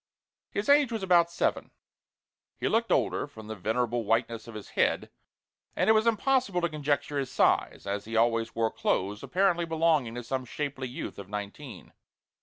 [0.49, 1.69] His age was about seven.
[2.57, 5.11] He looked older, from the venerable whiteness of his head,
[5.75, 10.15] and it was impossible to conjecture his size, as he always wore clothes apparently belonging
[10.15, 11.93] to some shapely youth of nineteen.